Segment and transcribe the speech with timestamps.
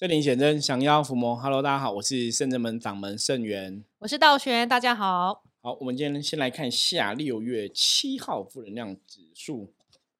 [0.00, 1.36] 圣灵显真，降妖伏魔。
[1.36, 3.84] Hello，大家好，我是圣真门掌门圣元。
[3.98, 5.42] 我是道玄，大家好。
[5.60, 9.74] 好，我们今天先来看下六月七号负能量指数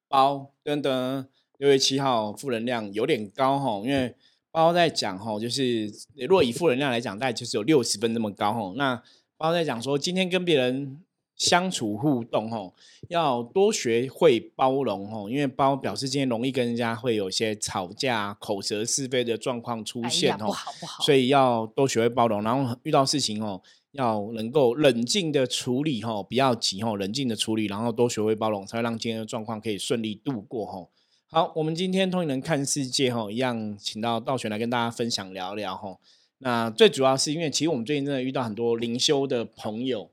[0.07, 1.25] 包，噔噔，
[1.57, 4.15] 六月七号负能量有点高哈，因为
[4.51, 5.91] 包在讲哈，就是
[6.29, 8.73] 若以负能量来讲，大概就是有六十分那么高哈。
[8.77, 9.01] 那
[9.35, 11.01] 包在讲说，今天跟别人。
[11.41, 12.71] 相处互动吼，
[13.07, 30.91] 要多学会包容吼，因为包表示今天容易跟人家会有些吵架、口舌是非的状况出现吼，不好不好，所以要多学会包容，然后遇到事情吼，要能够冷静的处理吼，不要急吼，冷静的处理，然后多学会包容，才会让今天的状况可以顺利度过吼。
[31.31, 35.99] 好，我们今天通灵人看世界吼，一样请到道玄来跟大家分享聊聊吼。
[36.37, 40.11] 那最主要是因为其实我们最近真的遇到很多灵修的朋友。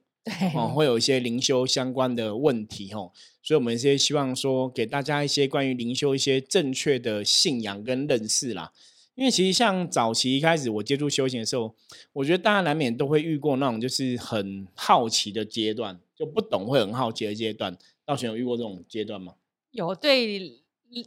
[0.54, 8.72] 哦，会有一些灵修相关的问题哦，所以我们一些希望说给大家一些关于灵修一些正确的信仰跟认识啦。
[9.14, 11.74] 因为其实像早期一开始我接触修行的时候，
[12.12, 17.76] 我觉得大家难免都会遇过那种就是很好奇的阶段，就不懂会很好奇的阶段。
[18.04, 19.34] 道玄有遇过这种阶段吗？
[19.72, 20.60] 有对。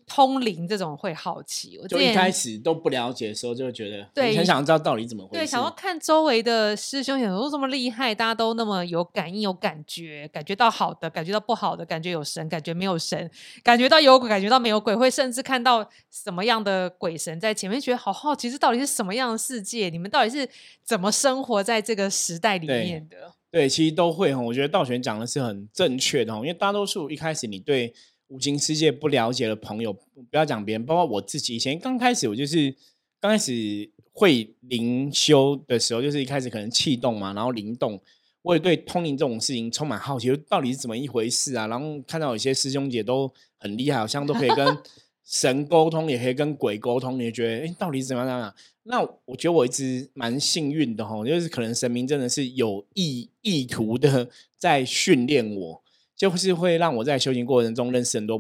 [0.05, 5.39] 通灵这种会好奇，我就一开始都不了解的时候，就会觉得对，很想知道到底怎么回事。
[5.39, 13.29] 对，想要看周围的师兄，有这么厉害，大家都那么有感应、有感觉，感觉到好的，感觉到不好的，感觉有神，感觉没有神，
[13.63, 19.89] 感觉到有鬼，感觉到没有鬼，会甚至看到什么样的鬼神在前面，觉得好好奇，这到底是什么样的世界？
[19.89, 20.47] 你们到底是
[20.83, 23.33] 怎么生活在这个时代里面的？
[23.49, 24.39] 对，其实都会哈。
[24.39, 27.93] 我觉得道玄讲的是很正确的哈，因为大多数一开始你对。
[28.31, 31.53] 五行世界不了解的朋友，不要讲别人，包括我自己。
[31.53, 32.73] 以前刚开始，我就是
[33.19, 37.99] 刚开始会灵修的时候，就是一开始可能气动嘛，然后灵动，
[38.41, 41.67] 我也对通灵这种事情充满好奇，到底是怎么一回事啊？
[41.67, 44.77] 然后看到有些师兄姐都很厉害，好像都可以跟
[45.25, 48.55] 神沟通，也可以跟鬼沟通，你觉得哎，到底是怎么样啊？
[48.83, 55.83] 那我觉得我一直蛮幸运的哈，就是可能神明真的是有意意图的在训练我。
[56.21, 58.39] 就是会让我在修行过程中认识很多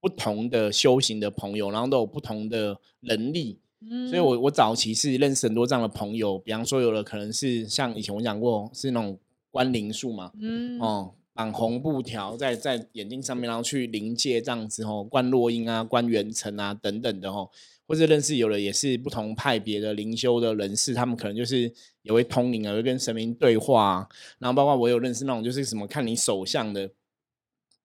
[0.00, 3.60] 不同的修行的朋友，然后都有不同的能力。
[3.88, 9.16] 嗯，所以我我早期是认识很多这样的朋友，比方说有的可能是像以前我讲过是那种
[9.52, 17.48] 观灵术嘛，嗯，哦，绑红布条在在眼睛上面，然后去灵界这样子哦，观落音啊，观元辰啊等等的哦，
[17.86, 24.08] 或者认识有的也是不同派别的灵修的人士，他们可能就是也会通灵啊，会跟神明对话，
[24.40, 26.90] 然后包括我有认识那种就是什么看你手相的。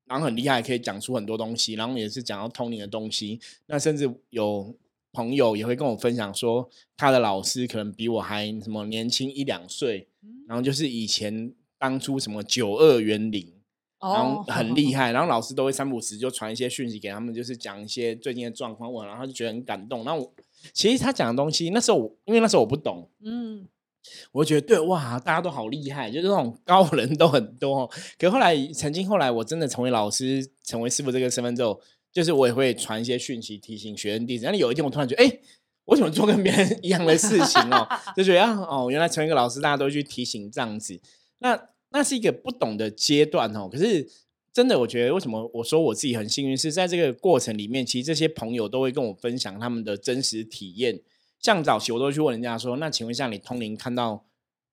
[0.08, 3.40] 然后很厉害，可以讲出很多东西，然后也是讲到通灵的东西。
[3.66, 4.76] 那甚至有
[5.12, 10.08] 朋友也会跟我分享说，他的老师可能比我还什么年轻一两岁，
[10.48, 13.54] 然后就是以前当初什么九二元灵，
[14.00, 20.04] 然后 很厉害，然后老师都会三不时就传一些讯息给他们，就是讲一些最近的状况，然后就觉得很感动。
[20.04, 20.34] 那我
[20.74, 23.68] 其实他讲的东西，那时候我因为那时候我不懂，嗯。
[24.32, 27.90] 我觉得对哇，大家都好厉害，就是那种高人都很多。
[28.18, 31.80] 可后来，曾经后来，我真的成为老师、成为师傅这个身份之后，
[32.12, 34.46] 就是我也会传一些讯息提醒学生弟子。
[34.46, 35.40] 那有一天，我突然觉得，哎，
[35.86, 37.88] 我怎么做跟别人一样的事情哦？
[38.16, 41.00] 就觉得啊，哦，原来成为一个老师，大家都去提醒这样子。
[41.40, 43.70] 那那是一个不懂的阶段哦。
[43.72, 44.08] 可是
[44.52, 51.00] 真的，我觉得为什么我说我自己很幸运，是在这个过程里面，其实这些朋友都会跟我分享他们的真实体验。
[51.46, 54.26] 像早期我都去问人家说：“那请问一下，你通灵看到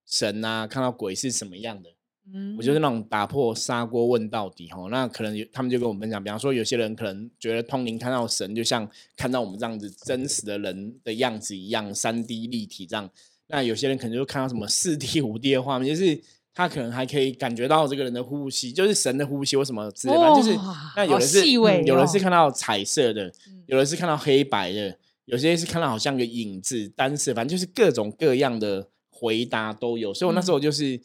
[0.07, 1.91] 神啊，看到鬼是什么样的？”
[2.33, 4.89] 嗯，我就是那种打破砂锅问到底哈。
[4.91, 13.11] 那可能有他们就跟我们分享，比方说有些人可能觉得通灵看到神就像看到我们这样子真实的人的样子一样，三 D 立体这样。
[13.49, 16.19] 那有些人可能就看到什么四 D、五 D 的画面，就是
[16.55, 20.35] 他可能还可以感觉到这个人的呼吸，就是神的呼吸或什么之类的。
[20.35, 20.57] 就是
[20.97, 23.31] 那有的是有的是看到彩色的，
[23.67, 24.97] 有的是看到黑白的。
[25.27, 30.13] 有些是看到好像个影子，单色，反正就是各种各样的回答都有。
[30.13, 31.01] 所以我那时候就是，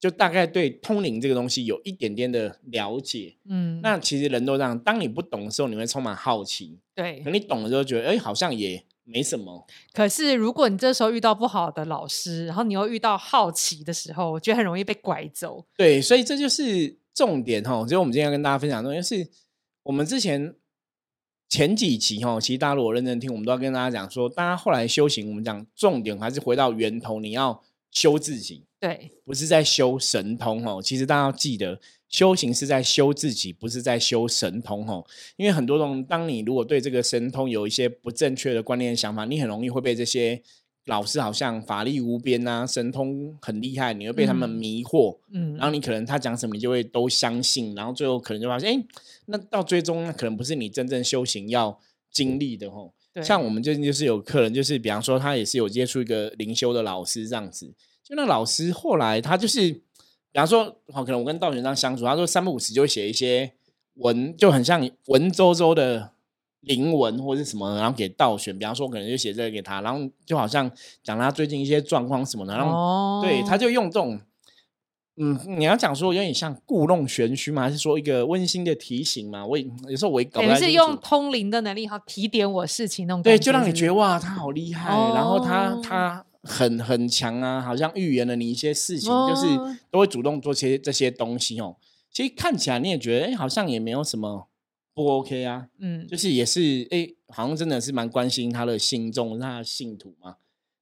[0.00, 3.36] 就大概对通灵这个东西有一点点的了解。
[3.46, 6.78] 嗯，那其实人都这样，当你不懂的时候，你会充满好奇。
[6.94, 9.66] 对，等你懂了之后，觉得哎，好像也没什么。
[9.92, 15.66] 可是如果你这时候遇到不好的老师，然后你又遇到好奇的时候，我觉得很容易被拐走。
[15.76, 17.86] 对，所以这就是重点哈。
[17.86, 19.30] 所以我们今天要跟大家分享的东西是，
[19.82, 20.54] 我们之前。
[21.48, 30.82] 前几集哈，其实大家如果认真听，我们都要跟大家讲说，大家后来修行，我们讲重点还是回到源头，你要修自己，对，不是在修神通哦。
[30.82, 35.04] 其实大家要记得，修行是在修自己，不是在修神通哦。
[35.36, 40.42] 因为很多种，当你如果对这个神通有一些不正确的观念想法，你很容易会被这些。
[40.88, 48.84] 老师好像法力无边呐，神通很厉害，你会被他们迷惑，嗯，然后你可能他讲什么，你就会都相信，然后最后可能就发现，哎，
[49.26, 51.78] 那到最终那可能不是你真正修行要
[52.10, 52.94] 经历的吼。
[53.12, 53.22] 对。
[53.22, 59.82] 像我们最近就是有客人，就是比方说他也是有接触一个灵修的老师这样子，就那老师后来他就是，比
[60.34, 63.52] 方说，好，可能我跟道玄章相处，他说三不五时就会写一些
[63.96, 66.12] 文，就很像文绉绉的
[66.60, 70.70] 灵文或者是什么，然后给倒选，比方说可能就写这个给他，然后就好像
[71.02, 74.20] 讲他最近一些状况什么的，然后、哦，对，他就用这种。
[75.20, 77.62] 嗯，你要讲说有点像故弄玄虚嘛？
[77.62, 79.44] 还是说一个温馨的提醒嘛？
[79.44, 80.70] 我也有时候我也搞不等于是。
[80.70, 91.74] 用通灵的能力，好提点我事情那种对，就让你觉得哇，他好厉害，然后他哦他很很强啊，好像预言了你一些事情，哦就是都会主动做些这些东西哦。
[92.12, 94.47] 其实看起来你也觉得，哎，好像也没有什么
[95.04, 100.38] 不 OK 啊，嗯，就是也是哎，好像真的是蛮关心他的信众、他的信徒嘛。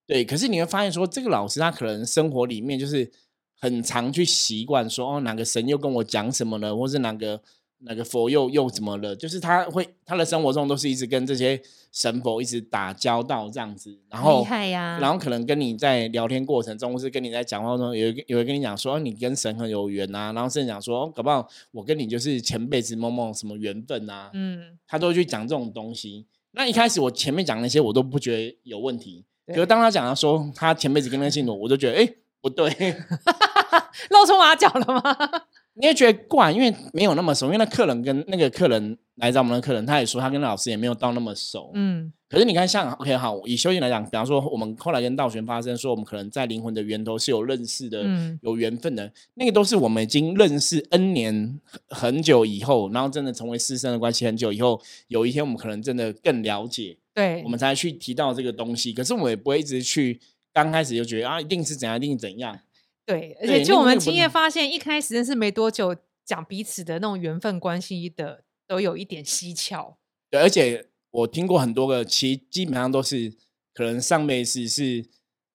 [0.07, 3.11] 对，可是你会发现说，这个老师他可能生活里面就是
[3.59, 7.43] 很常去习惯说，哦，哪个神又跟我讲什么了，或是哪个
[7.81, 11.61] 哪个佛又又怎么了，就是他会他的生活中都是一直跟这些
[11.93, 26.26] 神佛一直打交道这样子，然后厉害呀，然后可能跟你在聊天过程中，或是跟你在讲话中，有一个有人跟你讲说、哦你跟神很有缘啊，然后甚至讲说，哦搞不好我跟你就是前辈子某某什么缘分啊，嗯，他都会去讲这种东西。
[26.52, 32.67] 那一开始我前面讲那些我都不觉得有问题，可是当他讲到说他前辈子跟那个信徒，我就觉得哎、诶不对，
[34.08, 35.02] 露出马脚了吗？
[35.78, 58.94] 你也觉得怪，因为没有那么熟，因为那客人跟那个客人来找我们的客人，他也说他跟老师也没有到那么熟，嗯，可是你看，像 OK 好，以修行来讲，比方说我们后来跟道玄发生说，我们可能在灵魂的源头是有认识的，嗯有缘分的，那个都是我们已经认识 N 年很很久以后，然后真的成为师生的关系很久以后，有一天我们可能真的更了解，对，我们才去提到这个东西。
[58.94, 60.19] 可是我们也不会一直去
[60.55, 62.58] 刚开始就觉得啊，一定是怎样，一定是怎样。
[63.06, 65.94] 对，而且就我们经验发现，一开始认识没多久，
[66.25, 69.97] 讲彼此的那种缘分关系的，都有一点蹊跷。
[70.29, 73.32] 对，而且我听过很多个，其实基本上都是
[73.73, 75.05] 可能上辈子是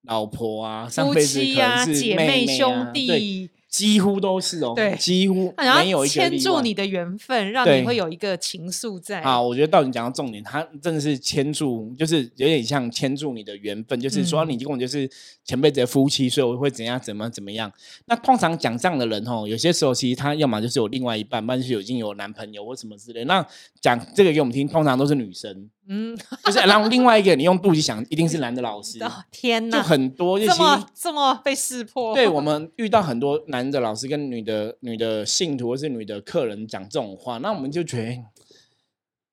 [0.04, 9.22] 老婆啊，上夫辈子可妻呀、能是姐妹兄弟，几乎都是哦，对几乎然后没有一个牵住你的缘分，让你会有一个情愫在。
[9.22, 15.10] 啊，我觉得到你讲到重点，他真的是牵住，就是有点像牵住你的缘分，就是说嗯你跟我就是
[15.46, 17.72] 前辈子的夫妻，所以我会怎样怎么怎么样。
[18.08, 23.24] 那通常讲这样的人哦，有些时候其实他要么就是有另外一半，不然就是已经有男朋友或什么之类。
[23.24, 23.46] 那
[23.80, 32.14] 讲这个给我们听，通常都是女生，嗯， 就是然后另外一个你用肚脐想，一定是男的老师， 哦天就，很多，就这么这么被识破？
[32.16, 38.18] 对我们遇到很多男的老师跟女的女的信徒或是女的客人讲这种话，那我们就觉得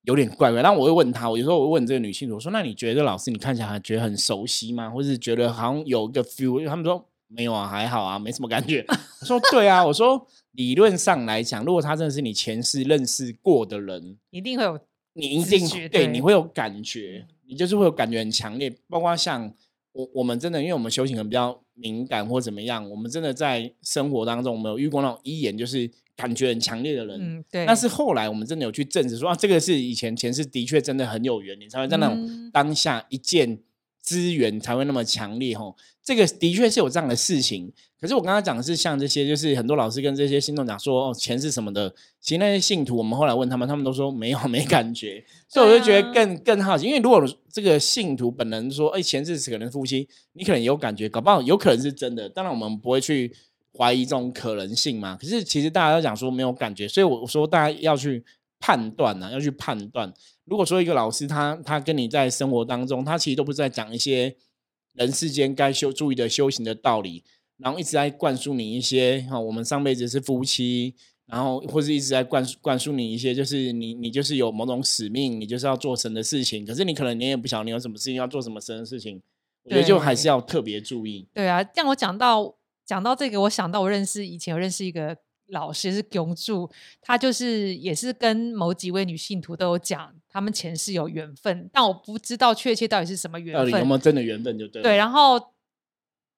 [0.02, 0.60] 有点怪怪。
[0.60, 4.90] 然后我会问他，我有时候我会问这个女信徒，我说：“那你觉得这老师你看起来觉得很熟悉吗？
[4.90, 8.84] 或是觉得好像有一个 feel？” 他们说：“没有啊，还好啊，没什么感觉。
[9.20, 14.78] ”我说：“对啊，我说理论上来讲，如果他真的是你前世认识过的人，一定会有
[15.18, 19.52] 你一定对对你会有感觉，你就是会有感觉很强烈，包括像
[19.92, 27.20] 我我们真的，因为我们修行人比较敏感或怎么样，我们真的在生活当中，我们有遇过那种一眼就是感觉很强烈的人。
[27.20, 32.50] 嗯，对，但是后来我们真的有去证实说啊，这个是以前前世的确真的很有缘，你才会在那种嗯。
[32.52, 33.58] 当下一见
[34.08, 35.76] 资源才会那么强烈吼。
[36.02, 37.70] 这个的确是有这样的事情。
[38.00, 47.22] 可是我刚刚讲的是像这些，就是很多老师跟这些信众讲说哦前世什么的，其实那些信徒我们后来问他们，他们都说没有没感觉，所以我就觉得更更好奇，因为如果
[47.52, 53.34] 这个信徒本人说哎前世是可能夫妻，你可能有感觉，搞不好有可能是真的，当然我们不会去。
[53.76, 55.16] 怀疑这种可能性嘛？
[55.20, 58.24] 可是其实大家都讲说没有感觉，所以我说大家要去
[58.60, 60.12] 判断呐、要去判断。
[60.44, 64.36] 如果说一个老师他他跟你在生活当中，他其实都不是在讲一些
[64.94, 67.22] 人世间该修注意的修行的道理，
[67.58, 70.94] 然后一直在灌输你一些哈、我们上辈子是夫妻，
[71.26, 79.20] 然后或是一直在灌输灌输你一些，就是你你就是有某种使命，你就是要做神的事情，可是你可能你也不晓得你有什么事情要做什么神的事情，
[79.64, 81.28] 我觉得就还是要特别注意。
[81.34, 93.86] 对啊，像我讲到讲到这个，我想到我认识以前有认识一个老师是永柱，他就是也是跟某几位女信徒都有讲，他们前世有缘分，但我不知道确切到底是什么缘到底有分。
[93.86, 94.82] 没有真的缘分就对。
[94.82, 95.52] 对，然后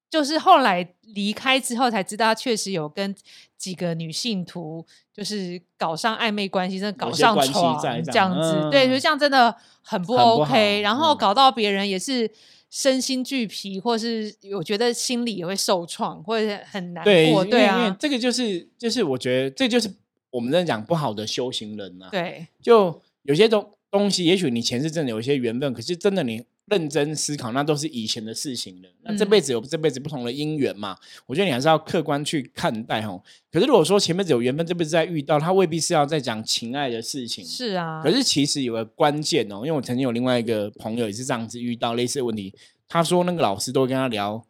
[0.08, 3.14] 就是后来离开之后才知道，他确实有跟
[3.56, 8.70] 几个女信徒就是搞上暧昧关系，真的搞上床这这样样子。
[8.70, 12.30] 对，嗯就这样真的很不 OK，好然后嗯搞到别人也是。
[12.70, 17.44] 身心俱疲，或是我觉得心里也会受创，或者很难，过。
[17.44, 19.90] 对啊，这个就是就是我觉得这就是
[20.30, 28.88] 我们在讲不好的修行人呐、对，就有些东东西，也许你前世真的有一些缘分，可是真的你认真思考，那都是以前的事情了。
[29.02, 30.96] 那这嗯辈子有这辈子不同的因缘嘛，
[31.26, 33.20] 我觉得你还是要客观去看待哦。
[33.50, 37.44] 可是如果说前辈子有缘分，这辈子在遇到，他未必是要再讲情爱的事情。
[37.44, 42.54] 是啊，可是其实有个关键哦，因为我曾经有另外一个朋友也是这样子遇到类似的问题，
[42.88, 44.40] 他说那个老师都会跟他聊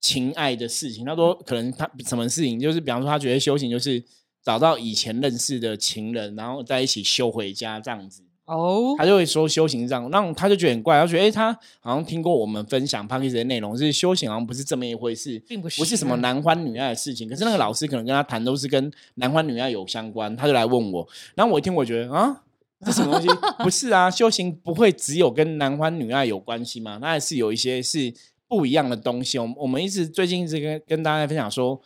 [0.00, 4.04] 情爱的事情，他说可能他什么事情，就是比方说他觉得修行就是
[4.42, 8.23] 找到以前认识的情人，然后在一起修回家这样子。
[8.46, 17.26] 哦，他就会说修行这样，让他就觉得很怪，他觉得诶，他好像听过我们分享 p a c k a g e 的内容，是修行好像不是这么一回事，并不是不是什么嗯男欢女爱的事情。
[17.26, 22.42] 可是那个老师可能跟他谈都是跟男欢女爱有相关，他就来问我，然后我一听，我觉得啊，
[22.84, 23.28] 这什么东西？
[23.64, 26.98] 不是啊，修行不会只有跟男欢女爱有关系吗？
[27.00, 28.12] 那还是有一些是
[28.46, 29.38] 不一样的东西。
[29.38, 31.80] 我们我们一直最近一直跟跟大家分享说。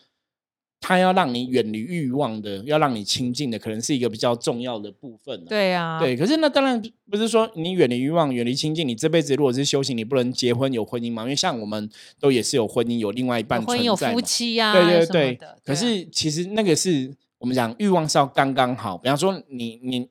[0.81, 5.45] 他要让你远离欲望的，要让你亲近的，可能是一个比较重要的部分、啊。
[5.49, 6.81] 对啊，对，可是那当然
[7.11, 11.23] 不是说你远离欲望、远离亲近，你这辈子如果是修行，你不能结婚有婚姻嘛？
[11.23, 14.21] 因为像我们都也是有婚姻，有另外一半有婚姻有夫。
[14.21, 15.59] 妻呀、对对对的。
[15.65, 20.09] 可是其实那个是我们讲欲望是要刚刚好，比方说你你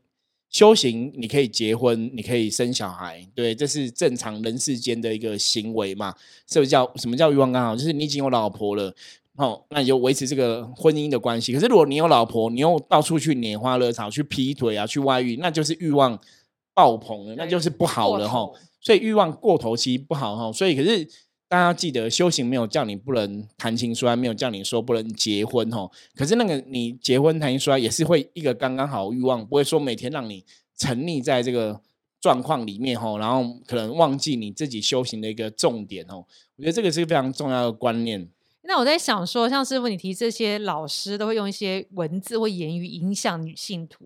[0.50, 6.14] 修行，你可以结婚，你可以生小孩，对，这是正常人世间的一个行为嘛？
[6.46, 7.76] 是不是叫什么叫欲望刚好？
[7.76, 8.94] 就是你已经有老婆了。
[9.38, 11.54] 哦，那你就维持这个婚姻的关系。
[11.54, 16.20] 可是如果你有老婆，你又到处去拈花惹草、去劈腿啊、去外遇，那就是欲望
[16.74, 18.56] 爆棚了，那就是不好过了哈头。
[18.82, 20.52] 所以欲望过头其实不好哈。
[20.52, 21.06] 所以可是
[21.48, 25.88] 大家要记得，修行没有叫你不能谈情说爱，没有叫你说不能结婚哈。
[26.16, 30.44] 可是那个你结婚谈情说爱也是会一个刚刚好的欲望，不会说每天让你
[30.76, 31.80] 沉溺在这个
[32.20, 36.26] 状况里面哈，然后可能忘记你自己修行的一个重点哦。
[36.56, 38.28] 我觉得这个是非常重要的观念。
[38.68, 44.06] 那我在想说，像师傅你提这些老师都会用一些文字或言语影响女性徒，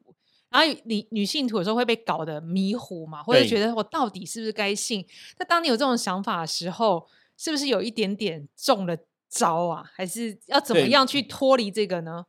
[0.52, 5.04] 然后你女性徒有时候会被搞得迷糊嘛，或者对觉得我到底是不是该信？
[5.40, 8.96] 那当你有这种想法的时候，是不是有一点点中了
[9.28, 9.84] 招啊？
[9.96, 12.26] 还是要怎么对样去脱离这个呢？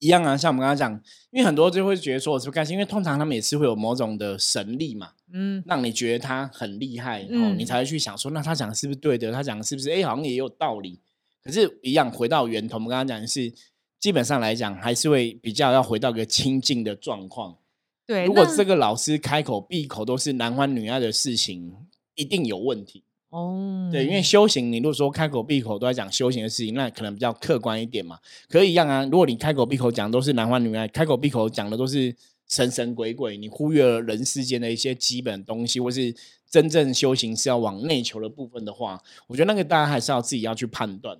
[0.00, 0.92] 一样啊，像我们刚刚讲，
[1.30, 9.30] 因为很多就会觉得说我是不是该信，因为通常他们也是会有某种的神力嘛，嗯，让你觉得他很厉害，然后你才会去想说，那他讲的是不是对的？
[9.30, 9.90] 他讲的是不是？
[9.90, 11.00] 哎，好像也有道理。
[11.42, 13.52] 可是，一样回到源头，我们刚刚讲的是，
[13.98, 17.56] 基本上来讲，还是会比较要回到一个亲近的状况。
[18.06, 18.24] 对。
[18.26, 21.74] 如果这个老师开口闭口都是男欢女爱的事情，
[22.14, 23.04] 一定有问题。
[23.30, 28.18] 哦，对，因为修行，你如果说开口闭口都在讲修行的事情，那可能比较客观一点嘛。
[28.48, 32.12] 可以一样啊，如果你开口闭口讲都是男欢女爱，开口闭口讲的都是
[32.48, 36.12] 神神鬼鬼，你忽略了人世间的一些基本东西，或是
[36.50, 41.16] 真正修行是要往内求的部分的话，我觉得那个大家还是要自己要去判断。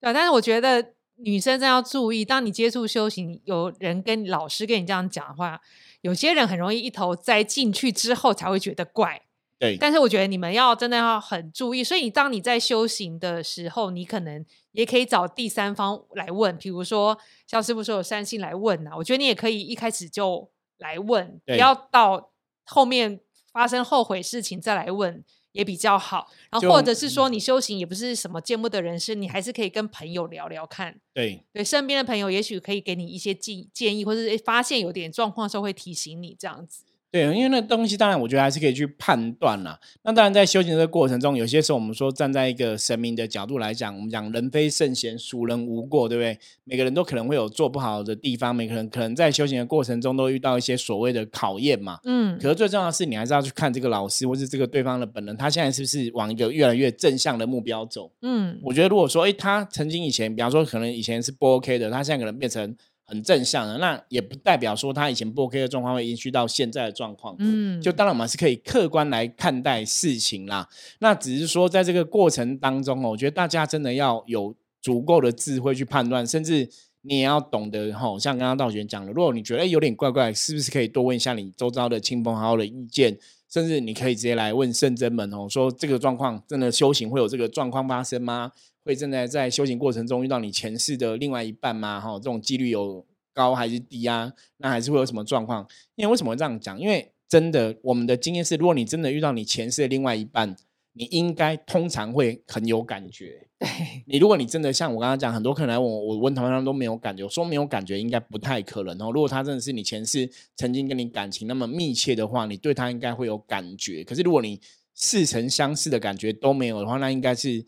[0.00, 0.84] 对啊，但是我觉得
[1.18, 5.60] 女生真的要注意，当你接触修行，有人跟老师跟你这样讲的话，
[6.00, 9.22] 有些人很容易一头栽进去之后才会觉得怪。
[9.62, 17.16] 对，但是我觉得你们要真的要很注意，所以当你在修行的时候，你可能也可以找第三方来问，比如说
[17.46, 22.32] 像师傅说有善信来问啊，我觉得你也可以一开始就来问，不要到
[22.64, 23.20] 后面
[23.52, 25.24] 发生后悔事情再来问。
[25.52, 36.84] 也比较好，然后或者是说你修行也不是什么见不得人事，你还是可以跟朋友聊聊看，对，对身边的朋友也许可以给你一些建建议，或者是发现有点状况的时候会提醒你这样子。
[37.12, 39.78] 对，因为那东西当然我觉得还是可以去判断啦。
[40.02, 46.38] 那当然在修行的过程中，有些时候我们说站在一个神明的角度来讲，我们讲人非圣贤，孰人无过，对不对？
[46.64, 51.98] 每个人都可能会有做不好的地方，每个人可能在修行的过程中都遇到一些所谓的考验嘛。
[52.04, 58.10] 嗯，可是最重要的是，你还是要去看这个老师或是这个对方的本人，他现在是不是往一个越来越正向的目标走？
[58.22, 67.36] 嗯，我觉得如果说，诶，他曾经以前，比方说可能以前是不 OK 的，他现在可能变成很正向的，那也不代表说他以前不 OK 的状况会延续到现在的状况。
[67.38, 70.68] 嗯，就当然我们是可以客观来看待事情啦。
[71.00, 76.68] 那只是说在这个过程当中哦，我觉得大家真的要有足够的智慧去判断，甚至
[77.02, 83.18] 你也要懂得吼，像刚刚道玄讲的，如果你觉得诶有点怪怪，是不是可以多问一下你周遭的亲朋好友的意见？
[83.48, 88.52] 甚至你可以直接来问圣真们哦，说这个状况真的修行会有这个状况发生吗？
[88.84, 92.00] 会正在在修行过程中遇到你前世的另外一半吗？
[92.00, 94.32] 哈，这种几率有高还是低啊？
[94.58, 95.66] 那还是会有什么状况？
[95.94, 96.78] 因为为什么会这样讲？
[96.80, 100.54] 因为真的，我们的经验是，如果你真的遇到你前世的另外一半，
[100.94, 103.48] 你应该通常会很有感觉。
[103.58, 103.68] 对，
[104.06, 109.10] 你如果你真的像我刚刚讲，很多客人来问我，我问他们都没有感觉，我说没有感觉应该不太可能哦。
[109.10, 114.04] 如果他真的是你前世曾经跟你感情那么密切的话，你对他应该会有感觉。
[114.04, 114.60] 可是如果你
[114.94, 117.64] 似曾相识的感觉都没有的话，那应该是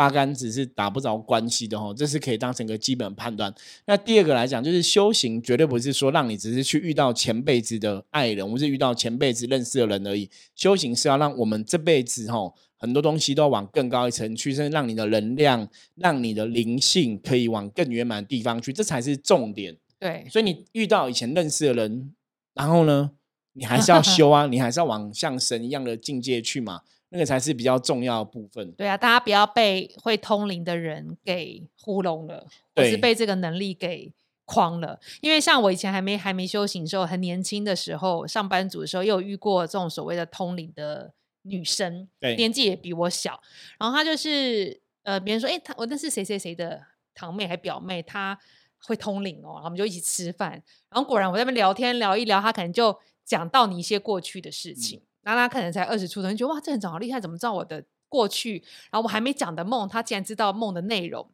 [0.00, 3.54] 八竿子是打不着关系的哈，这是可以当成一个基本判断。
[3.84, 10.30] 那第二个来讲，就是修行绝对不是说让你只是去遇到前辈子的爱人，或是遇到前辈子认识的人而已。
[10.54, 19.76] 修行是要让我们这辈子哈很多东西都要往更高一层去，甚至让你的能量、让你的灵性可以往更圆满的地方去，这才是重点。
[19.98, 22.14] 对，所以你遇到以前认识的人，
[22.54, 23.10] 然后呢，
[23.52, 28.72] 你还是要修啊， 你还是要往像神一样的境界去嘛，那个才是比较重要的部分。
[28.72, 34.12] 对啊，大家不要被会通灵的人给糊弄了，或是被这个能力给
[34.44, 34.98] 框了。
[35.20, 41.12] 因为像我以前还没还没修行的时候，很年轻的时候，上班族的时候，也有遇过这种所谓的通灵的
[41.42, 43.40] 女生，对年纪也比我小，
[43.78, 46.80] 然后她就是呃，别人说，哎、她我那是谁谁谁的
[47.14, 48.38] 堂妹还表妹，她
[48.86, 50.52] 会通灵哦，然后我们就一起吃饭，
[50.90, 58.62] 然后果然我在那边聊天聊一聊，她可能就讲到你一些过去的事情，然后她可能才二十出头，你觉得哇，这人长好厉害，怎么知道我的过去？
[58.90, 61.30] 然后我还没讲的梦，他竟然知道梦的内容。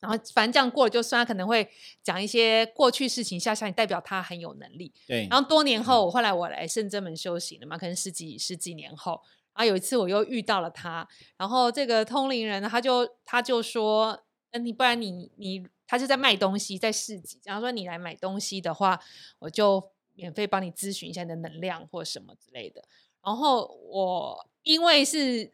[0.00, 1.66] 然后反正这样过了就算，他可能会
[2.02, 4.92] 讲一些过去事情下下，你代表他很有能力。
[5.06, 9.18] 对，然后多年后，后来我来圣真门修行了嘛，可能十几十几年后，
[9.54, 11.08] 然后有一次我又遇到了他，
[11.38, 19.00] 然后这个通灵人呢他就他就说，嗯，你不然你你他就在卖东西，在市集，然后说你来买东西的话，
[19.38, 22.82] 我就免费帮你咨询一下你的能量或什么之类的。
[23.22, 25.50] 然后我因为是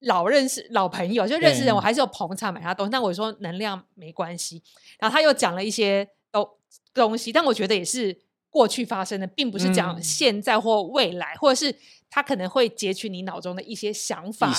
[0.00, 4.62] 老认识老朋友，就认识人，我还是有捧场买他东西，但我说能量没关系。
[4.98, 6.48] 然后他又讲了一些东
[6.92, 11.74] 东西，但我觉得也是过去发生的，并不是讲嗯现在或未来，或者是
[12.10, 14.52] 他可能会截取你脑中的一些想法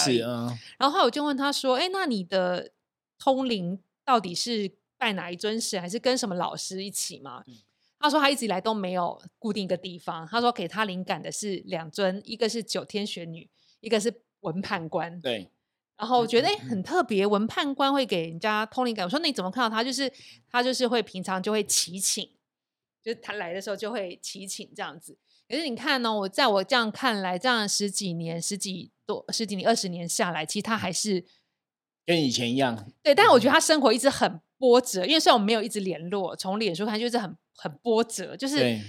[0.77, 2.71] 然后我就问他说：“哎，那你的
[3.19, 7.57] 通灵到底是拜哪一尊神，还是跟什么老师一起吗？”嗯
[8.03, 10.27] 他说他一直以来都没有固定一个地方。
[10.27, 15.21] 他说给他灵感的是两尊，一个是九天玄女，一个是文判官。
[15.21, 15.49] 对，
[15.95, 19.05] 然后我觉得哎、很特别，文判官会给人家通灵感。
[19.05, 19.81] 我说那你怎么看到他？
[19.81, 20.11] 就是
[20.49, 22.29] 他就是会平常就会祈请，
[23.01, 25.17] 就是他来的时候就会祈请这样子。
[25.47, 31.23] 可是你看呢、我在我这样看来，这样十几年、十几多、十几年、二十年下来，其实他还是
[32.05, 38.79] 跟以前一样，对，但是我觉得他生活一直很波折，因为虽然我们没有一直联络，从脸书看就是很很波折，就是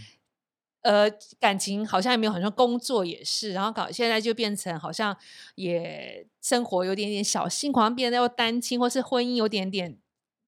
[0.82, 5.16] 呃感情好像也没有很多，工作也是，然后搞现在就变成好像
[5.54, 9.96] 也生活有点点小辛苦，好像变得要单亲，或是婚姻有点点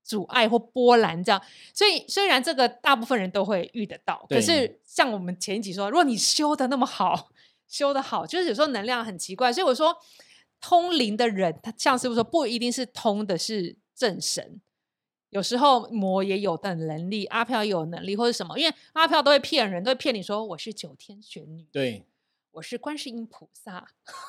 [0.05, 1.43] 阻碍或波澜这样。
[1.73, 7.31] 所以虽然这个大部分人都会遇得到，可是像我们前一集说，如果你修的那么好，
[7.69, 9.97] 修的好，就是有时候能量很奇怪，所以我说
[10.61, 14.61] 通灵的人，他像师傅说，不一定是通的是正神。
[15.37, 22.03] 有时候魔也有的能力，阿飘也有能力，或者什么，因为阿飘都会骗人，都会骗你说我是九天玄女，对，
[22.53, 23.87] 我是观世音菩萨。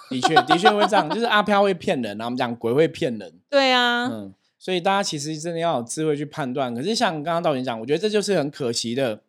[0.10, 6.76] 的确的确会这样，就是阿飘会 骗人，然后我们讲鬼会骗人，对啊，嗯，所以大家其实真的要有智慧去判断。
[6.76, 9.22] 可是像刚刚道玄讲，我觉得这就是很可惜的。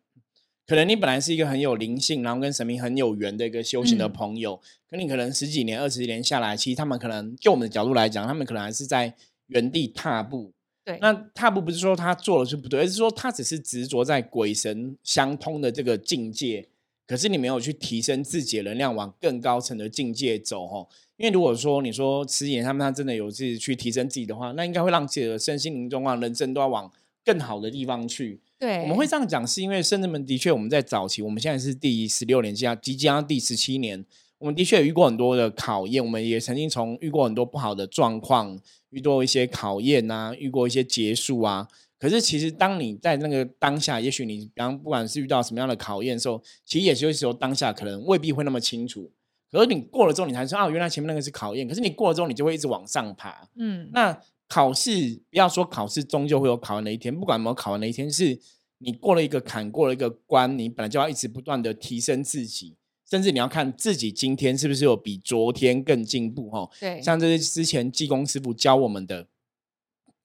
[0.67, 4.61] 可能你本来是一个很有灵性，然后跟神明很有缘的一个修行的嗯朋友，
[4.91, 9.15] 可你可能十几年、二十年下来，其实他们可能就我们的角度来讲，他们可能还是在
[9.47, 10.53] 原地踏步。
[10.89, 16.67] 对，那踏步不是说他做了就不对，而是说他只是执着在鬼神相通的这个境界，
[17.07, 20.89] 可是你没有去提升自己的能量，往更高层的境界走吼。
[21.19, 26.91] 因为如果说你说慈眼他们他真的有自己去提升自己的话，那应该会让自己的身心灵状况、人生都要往
[27.23, 28.41] 更好的地方去。
[28.59, 34.03] 对，我们会这样讲，是因为圣人们的确我们在早期，我们现在是第十六年，即将即将第十七年，
[34.39, 38.59] 我们的确有遇过很多的考验，我们也曾经从遇过很多不好的状况，
[38.91, 41.69] 遇过一些考验啊，遇过一些结束啊。
[41.99, 49.11] 可是其实当你在那个当下，也许你比方不管是遇到什么样的考验的时候，其实也就是说当下可能未必会那么清楚。
[49.51, 51.67] 可是你过了之后，你才说啊，原来前面那个是考验。
[51.67, 53.49] 可是你过了之后，你就会一直往上爬。
[53.57, 57.13] 嗯，那考试不要说考试，终究会有考完的一天。
[57.13, 58.39] 不管有没有考完的一天，是
[58.79, 62.77] 你过了一个坎，过了一个关，你本来就要一直不断的提升自己，
[63.11, 66.69] 甚至你要看自己今天是不是有比昨天更进步哈。
[66.79, 69.27] 对，像这些之前济公师傅教我们的，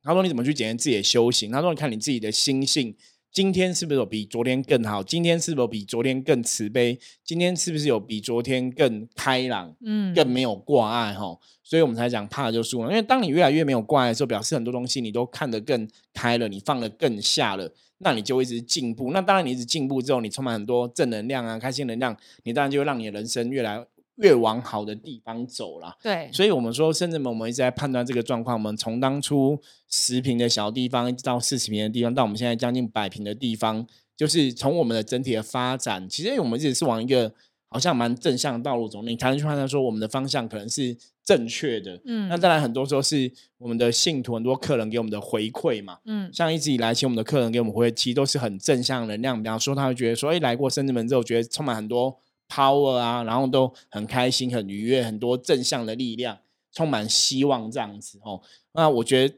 [0.02, 1.52] 他说你怎么去检验自己的修行？
[1.52, 2.96] 他说你看你自己的心性，
[3.34, 5.02] 今天是不是有比昨天更好？
[5.02, 7.00] 今天是不是有比昨天更慈悲？
[7.26, 9.76] 今天是不是有比昨天更开朗？
[9.84, 12.90] 嗯，更没有挂碍哈，所以我们才讲怕就输了。
[12.90, 19.10] 因为当你越来越没有挂碍的时候，表示很多东西你都看得更开了，你放得更下了，那你就会一直进步。
[19.12, 23.84] 那当然，你一直进步之后，你充满很多正能量啊、开心能量，你当然就会让你的人生越来
[24.16, 25.96] 越往好的地方走啦。
[26.02, 28.56] 对，所以，我们说，甚至我们一直在判断这个状况。
[28.56, 37.34] 我们从当初十平的小地方，一直到四十平的地方，到我们现在将近百平的地方，就是从我们的整体的发展，其实我们一直是往一个
[37.70, 40.96] 好像蛮正向的道路走，你才能去判断说我们的方向可能是
[41.26, 42.00] 正确的。
[42.06, 45.98] 嗯，那当然，很多时候是我们的信徒、很多客人给我们的回馈嘛。
[46.06, 49.42] 嗯，像一直以来，其实我们的客人给我们回馈，其实都是很正向能量。
[49.42, 52.16] 比方说，他会觉得说，哎，来过深圳门之后，觉得充满很多
[52.54, 56.38] power 啊，然后都很开心、很愉悦，很多正向的力量，
[56.72, 58.42] 充满希望这样子哦。
[58.74, 59.36] 那我觉得。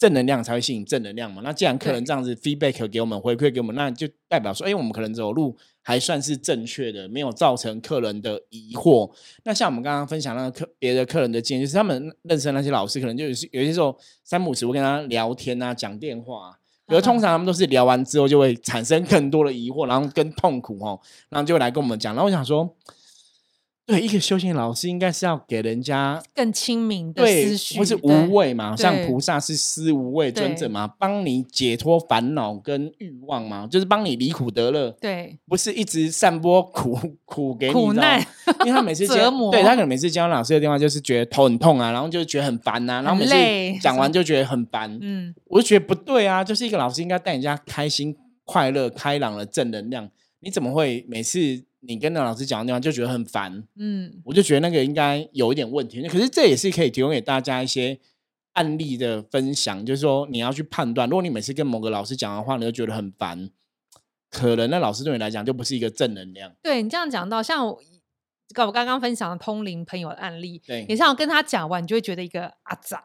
[0.00, 1.42] 正能量才会吸引正能量嘛？
[1.44, 9.10] 那既然客人这样子 feedback 给我们回馈给我们，那就代表说，哎，我们可能走路还算是正确的，没有造成客人的疑惑。
[9.42, 16.56] 那像我们刚刚分享那个客别的客人的经验，就是他们认识那些老师，可能就是有些时候三五时会跟他聊天啊，讲电话，
[16.88, 20.98] 可是通常他们都是聊完之后就会产生更多的疑惑，然后跟痛苦哦，
[21.28, 22.12] 然后就来跟我们讲。
[22.14, 22.68] 然后我想说。
[23.88, 34.90] 对，一个修行老师应该是要给人家更亲民的思绪，或是无畏嘛，像菩萨是思无畏尊者嘛，帮你解脱烦恼跟欲望嘛，就是帮你离苦得乐。
[35.00, 38.20] 对，不是一直散播苦苦给你苦难，
[38.60, 39.18] 因为他每次 接，
[39.50, 44.98] 对他可能每次接到老师的电话，就是觉得头很痛啊，然后就觉得很烦呐，然后每次讲完就觉得很烦。
[45.00, 50.06] 嗯，我就觉得不对啊，就是一个老师应该带人家开心、快乐、开朗的正能量，
[50.40, 51.64] 你怎么会每次？
[51.80, 56.06] 你跟那老师讲的地方就觉得很烦，嗯，我就觉得那个应该有一点问题。
[56.08, 57.98] 可是这也是可以提供给大家一些
[58.54, 63.48] 案例的分享，就是说你要去判断，如果你每次跟某个老师讲的话，你就觉得很烦，
[64.28, 66.52] 可能那老师对你来讲就不是一个正能量。
[66.60, 67.80] 对你这样讲到，像我
[68.56, 73.04] 我刚刚分享的通灵朋友的案例，对，你像我跟他讲完，你就会觉得一个阿杂，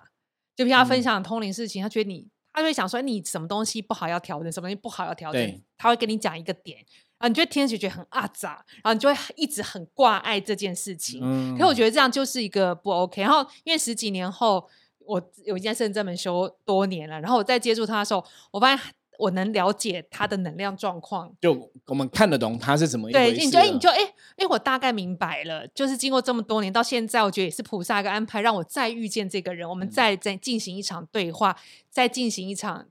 [0.56, 6.84] 就跟他分享通灵事情，他觉得你，他会想说你什么东西不好要调整，什么东西不好要调整，他会跟你讲一个点。
[7.24, 11.22] 啊，你觉得听起来觉得很阿杂，然后你就会一直很挂碍这件事情。
[11.24, 13.22] 嗯，可我觉得这样就是一个不 OK。
[13.22, 14.68] 然后因为十几年后，
[15.06, 24.00] 我有一件事这门修多年了，然后我再接触他的时候，我发现我能了解他的能量状况，就我们看得懂他是怎么对，你就你就哎
[24.36, 25.66] 哎，我大概明白了。
[25.70, 31.56] 就是经过这么多年到现在，我觉得也是菩萨一个安排，让我再遇见这个人，我们再再进行一场对话，
[31.90, 32.88] 再进行一场。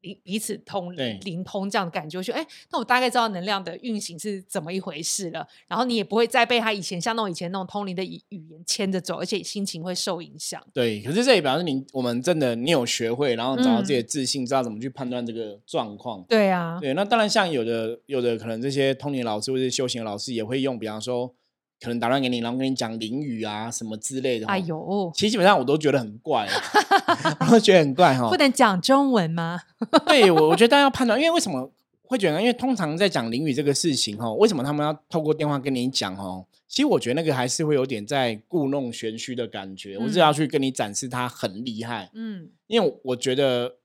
[0.00, 5.46] 彼彼此通灵通这样的感觉，就哎，那我大概知道能量的运行是怎么一回事了。
[5.66, 10.62] 然后你也不会再被他以前像那种以前那种通灵的语语言牵着走，而且心情会受影响。
[10.72, 16.22] 对，可是这也表示你我们真的你有学会，然后找到自己的自信，知道怎么去判断这个状况。
[16.28, 21.34] 对啊，对，那当然像有的有的可能这些通灵老师或者修行老师也会用，比方说。
[21.80, 24.46] 可能打乱给你，然后跟你讲淋雨啊什么之类的。
[24.48, 26.48] 哎呦，其实基本上我都觉得很怪，
[27.40, 28.28] 我都觉得很怪哈。
[28.28, 29.60] 不能讲中文吗？
[30.06, 31.70] 对，我我觉得大家要判断，因为为什么
[32.02, 32.40] 会觉得？
[32.40, 36.44] 因为通常在讲淋雨这个事情哈，为什么他们要透过电话跟你讲哦？
[36.66, 39.96] 其实我觉得那个还是会有点在故弄玄虚的感觉。
[39.96, 43.76] 我是要去跟你展示他很厉害，嗯，因为我觉得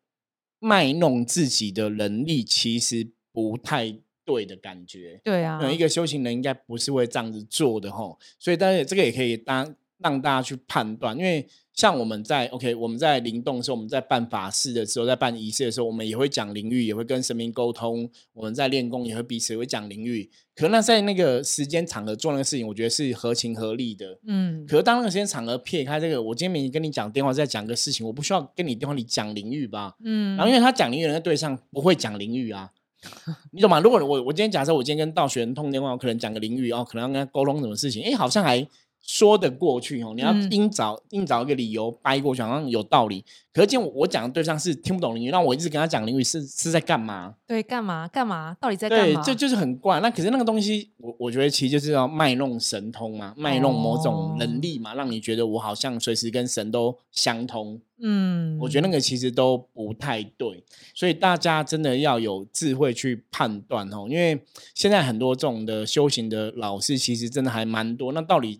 [0.59, 3.97] 卖弄自己的能力其实不太。
[4.25, 32.71] 对的感觉，对啊，一个修行人应该不是会这样子做的吼，所以但是这个也可以当让大家去判断，因为像我们在 OK，我们在灵动的时候，我们在办法事的时候，在办仪式的时候，我们也会讲灵域，也会跟神明沟通，我们在练功也会彼此会讲灵域，可那在那个时间场合做那个事情，我觉得是合情合理的，嗯，可是当那个时间场合撇开这个，我今天明明跟你讲电话在讲个事情，我不需要跟你电话里讲灵域吧，嗯，然后因为他讲灵域的对象不会讲灵域啊。
[33.51, 33.79] 你懂吗？
[33.79, 38.65] 如果我我今天假设我今天跟道玄通电话，我可能讲个淋雨哦，可能要跟他沟通什么事情，哎，好像还
[39.03, 40.13] 说得过去哦。
[40.15, 43.23] 你要硬找硬找一个理由掰过去，好像有道理。
[43.53, 47.35] 可是今天我讲的对象是听不懂淋雨，那我一直跟他讲淋雨是是在干嘛？
[47.45, 48.57] 对，干嘛干嘛？
[48.59, 49.21] 到底在干嘛？
[49.21, 49.99] 对，这就是很怪。
[49.99, 57.79] 那可是那个东西，我我觉得其实就是要卖弄神通嘛，卖弄某种能力嘛，让你觉得我好像随时跟神都相通。
[58.05, 60.63] 嗯，我觉得那个其实都不太对，
[60.95, 64.07] 所以大家真的要有智慧去判断哦。
[64.09, 68.11] 因为现在很多这种的修行的老师，其实真的还蛮多。
[68.11, 68.59] 那到底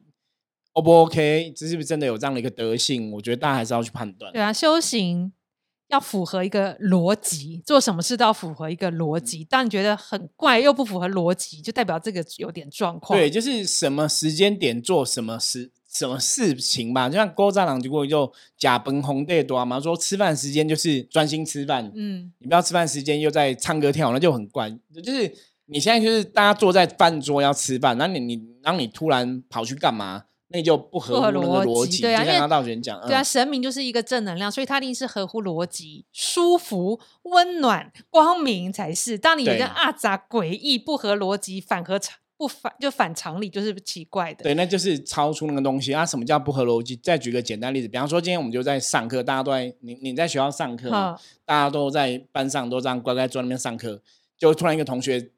[0.74, 1.54] O 不 OK？
[1.56, 3.12] 这是不是真的有这样的一个德性？
[3.12, 4.32] 我觉得大家还是要去判断。
[4.34, 5.32] 对啊，修行
[5.88, 9.44] 要符合一个逻辑，做什么事都要符合一个逻辑。
[9.44, 13.18] 当你觉得很怪又不符合逻辑，就代表这个有点状况。
[13.18, 15.72] 对，就是什么时间点做什么事。
[15.94, 24.72] 什么事情吧，就像郭战狼结果就假崩红对多嘛，说吃饭时间就是专心吃饭，嗯，你不要吃饭时间又在唱歌跳，那就很怪。
[25.04, 25.32] 就是
[25.68, 30.24] 你现在就是大家坐在饭桌要吃饭，那你你然后你突然跑去干嘛？
[30.54, 32.02] 那就不合乎逻辑。
[32.02, 39.18] 对啊，就像道玄讲，对啊，神明就是一个正能量，所以它一定是合乎逻辑、舒服、温暖、光明才是。
[39.18, 42.18] 当你有个阿杂、诡异、不合逻辑、反合常。
[42.36, 44.44] 不反就反常理，就是奇怪的。
[44.44, 46.06] 对，那就是超出那个东西啊！
[46.06, 46.94] 什么叫不合逻辑？
[46.98, 50.90] 再举个简单例子，比方说今天我们就在上课，大家都在你你在学校上课，
[51.46, 54.02] 大家都在班上都这样乖乖坐那边上课，
[54.38, 55.30] 就突然一个同学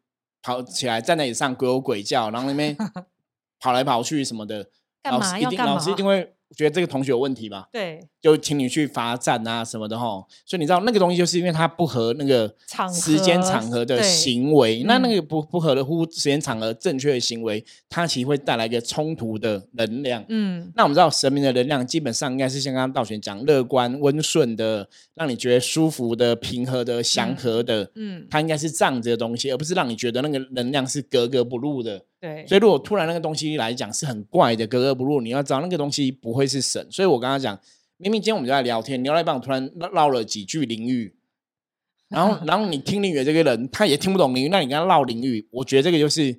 [0.41, 2.75] 跑起来在那里上鬼吼鬼叫，然后那边
[3.59, 4.69] 跑来跑去什么的，
[5.05, 5.51] 干老师一定嘛？
[5.51, 5.73] 要干嘛？
[5.73, 10.23] 老师一定会觉得这个同学有问题嘛，对，就请你去罚站啊什么的哈。
[10.45, 15.15] 所以你知道那个东西，就是因为它不合那个场时间场合的行为，那那嗯。
[15.15, 20.23] 个不不合的乎时间场合正确的行为，它其实会带来一个冲突的能量。
[20.29, 32.01] 嗯，那我们知道神明的能量基本上应该是像刚刚道玄讲，乐观、温顺的，让你觉得舒服的、平和的、祥和的，嗯，它应该是这样子的东西，而不是让你觉得那个能量是格格不入的。
[32.25, 36.87] 对，所以如果突然那个东西来讲是很怪的、格格不入，你要知道那个东西不会是神。
[36.89, 37.59] 所以我刚刚讲，
[37.97, 41.13] 明明今天我们就在聊天，聊到一半，我突然唠唠了几句淋浴。
[42.09, 46.35] 然后，然后你听淋雨的这个人，他也听不懂淋雨，那你跟他唠淋雨，我觉得这个就是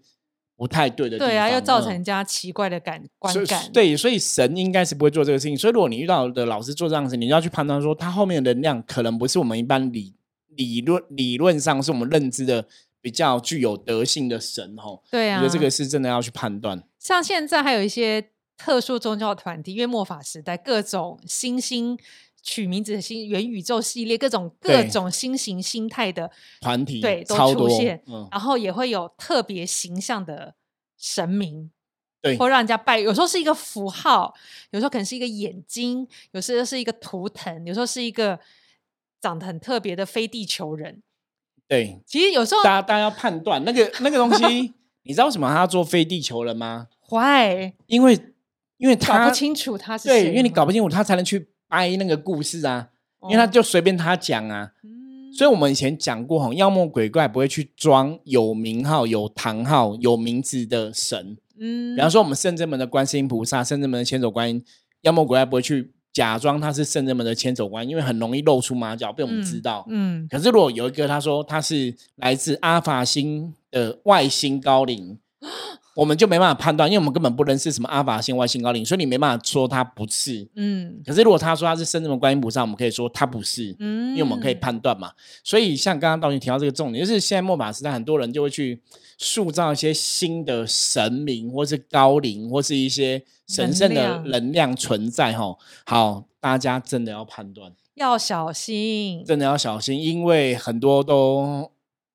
[0.56, 1.18] 不太对的。
[1.18, 3.70] 对啊，又造嗯成人家奇怪的感观感。
[3.72, 5.56] 对，所以神应该是不会做这个事情。
[5.56, 10.14] 所以如果你遇到的老师做这样的事，你就要去判断说，他后面的能量可能不是我们一般理
[10.56, 12.66] 理论理论上是我们认知的
[13.06, 15.00] 比较具有德性的神哦。
[15.08, 16.82] 对啊，我觉得这个是真的要去判断。
[16.98, 21.96] 像现在还有一些特殊宗教团体，因为末法时代各种新兴
[22.42, 26.28] 取名字的新元宇宙系列，各种各对种新型心态的，
[26.60, 30.56] 团体对都出现，嗯，然后也会有特别形象的
[30.98, 31.70] 神明。
[32.20, 34.34] 对或让人家拜，有时候是一个符号，
[34.72, 38.40] 有时候可能是一个眼睛，有时候是一个图腾，有时候是一个
[39.20, 41.04] 长得很特别的非地球人。
[41.68, 47.72] 对，其实有时候大家大家要判断那个 那个东西，你知道为什么他要做非地球人吗？？Why？
[47.86, 48.18] 因为
[48.78, 52.88] 因为搞他不清楚他是谁对，因为你搞不清楚，他才能去掰那个故事啊。
[53.22, 61.36] 因为他哦就随便他讲啊，嗯所以我们以前讲过哈，妖魔鬼怪不会去装有名号、有堂号、有名字的神。
[61.58, 64.62] 嗯比方说，我们圣真门的观世音菩萨、圣真门的千手观音，
[65.00, 69.84] 妖魔鬼怪不会去假装他是圣人们的千手观，因为很容易露出马脚，被我们知道。
[69.90, 75.18] 嗯，可是如果有一个他说他是来自阿法星的外星高龄，
[75.96, 80.46] 我们就没办法判断，因为我们根本不认识什么阿法星、外星高龄，所以你没办法说他不是。
[80.54, 83.74] 嗯可是如果他说他是圣真门观音菩萨，我们可以说他不是。
[83.78, 85.10] 嗯，因为我们可以判断嘛。
[85.42, 88.78] 所以像刚刚道你提到这个重点，就是现在末法时代，很多人就会去
[89.16, 95.32] 塑造一些新的神明，或是高灵，或是一些神圣的能量存在。
[95.32, 95.56] 哈，
[95.86, 99.24] 好，大家真的要判断，要小心。
[99.24, 101.70] 真的要小心，因为很多都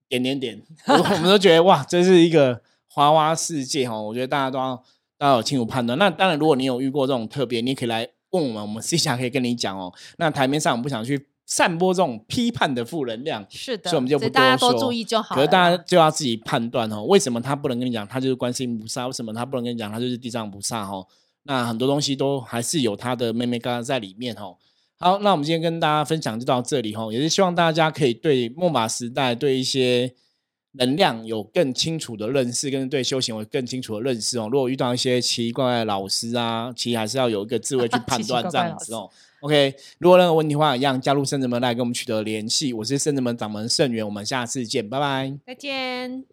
[0.08, 2.62] 点点点，我我们都觉得哇，这是一个
[2.93, 3.99] 花花世界哈。
[3.99, 4.75] 我觉得大家都要
[5.17, 5.97] 都要有清楚判断。
[5.97, 9.93] 那当然，如果你有遇过这种特别，你可以来问我们，我们私下可以跟你讲哦。
[10.17, 15.36] 那台面上我们不想去散播这种批判的负能量，是的，所以我们就不所以大家多说多注意就好。
[15.36, 19.08] 可是大家就要自己判断哦，为什么他不能跟你讲他就是观世音菩萨？
[19.08, 20.88] 为什么他不能跟你讲他就是地藏菩萨？
[20.88, 21.06] 哦，
[21.43, 24.56] 那很多东西都还是有他的妹妹刚刚在里面哦。
[24.97, 30.13] 好，那我们今天跟大家分享就到这里哦，也是希望大家可以对末法时代对一些
[30.74, 34.48] 能量有更清楚的认识，跟对修行有更清楚的认识哦。
[34.52, 39.10] 如果遇到一些奇奇怪怪的老师啊，其实还是要有一个智慧去判 断这样子哦。
[39.42, 42.72] OK，如果任何问题的话，一样加入圣子门来跟我们取得联系。
[42.74, 45.34] 我是圣子门掌门圣元，我们下次见，拜拜。
[45.46, 46.31] 再见。